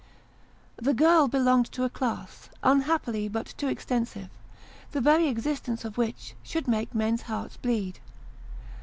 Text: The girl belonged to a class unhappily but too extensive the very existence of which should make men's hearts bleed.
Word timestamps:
The 0.77 0.95
girl 0.95 1.27
belonged 1.27 1.67
to 1.73 1.83
a 1.83 1.89
class 1.91 2.49
unhappily 2.63 3.27
but 3.27 3.53
too 3.55 3.67
extensive 3.67 4.31
the 4.93 4.99
very 4.99 5.27
existence 5.27 5.85
of 5.85 5.95
which 5.95 6.33
should 6.41 6.67
make 6.67 6.95
men's 6.95 7.21
hearts 7.21 7.55
bleed. 7.55 7.99